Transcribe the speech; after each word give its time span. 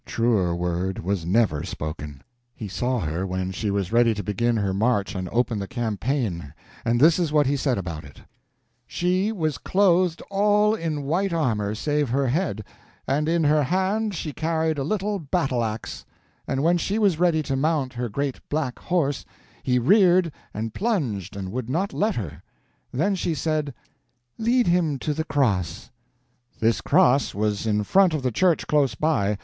Truer 0.03 0.55
word 0.55 0.97
was 1.03 1.27
never 1.27 1.63
spoken. 1.63 2.23
He 2.55 2.67
saw 2.67 3.01
her 3.01 3.23
when 3.27 3.51
she 3.51 3.69
was 3.69 3.91
ready 3.91 4.15
to 4.15 4.23
begin 4.23 4.57
her 4.57 4.73
march 4.73 5.13
and 5.13 5.29
open 5.29 5.59
the 5.59 5.67
campaign, 5.67 6.55
and 6.83 6.99
this 6.99 7.19
is 7.19 7.31
what 7.31 7.45
he 7.45 7.55
said 7.55 7.77
about 7.77 8.03
it: 8.03 8.21
"She 8.87 9.31
was 9.31 9.59
clothed 9.59 10.23
all 10.31 10.73
in 10.73 11.03
white 11.03 11.31
armor 11.31 11.75
save 11.75 12.09
her 12.09 12.25
head, 12.25 12.63
and 13.07 13.29
in 13.29 13.43
her 13.43 13.61
hand 13.61 14.15
she 14.15 14.33
carried 14.33 14.79
a 14.79 14.83
little 14.83 15.19
battle 15.19 15.63
ax; 15.63 16.03
and 16.47 16.63
when 16.63 16.79
she 16.79 16.97
was 16.97 17.19
ready 17.19 17.43
to 17.43 17.55
mount 17.55 17.93
her 17.93 18.09
great 18.09 18.39
black 18.49 18.79
horse 18.79 19.23
he 19.61 19.77
reared 19.77 20.31
and 20.51 20.73
plunged 20.73 21.35
and 21.35 21.51
would 21.51 21.69
not 21.69 21.93
let 21.93 22.15
her. 22.15 22.41
Then 22.91 23.13
she 23.13 23.35
said, 23.35 23.71
'Lead 24.39 24.65
him 24.65 24.97
to 24.97 25.13
the 25.13 25.25
cross.' 25.25 25.91
This 26.59 26.81
cross 26.81 27.35
was 27.35 27.67
in 27.67 27.83
front 27.83 28.15
of 28.15 28.23
the 28.23 28.31
church 28.31 28.65
close 28.65 28.95
by. 28.95 29.37